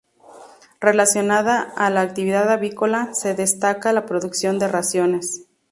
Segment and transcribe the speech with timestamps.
[0.79, 5.43] Relacionada a la actividad avícola, se destaca la producción de raciones.